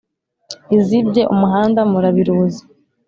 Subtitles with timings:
[0.77, 2.63] Izibye umuhanda murabiruzi